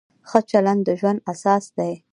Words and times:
ښه 0.29 0.39
چلند 0.49 0.81
د 0.87 0.89
ژوند 0.99 1.19
اساس 1.31 1.63
دی. 1.77 1.93